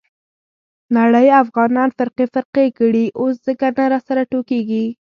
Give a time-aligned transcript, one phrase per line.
[0.97, 3.05] نړۍ افغانان فرقې فرقې کړي.
[3.19, 4.85] اوس ځکه نه سره راټولېږي.